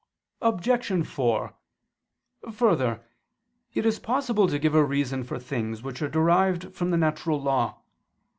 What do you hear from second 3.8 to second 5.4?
is possible to give a reason for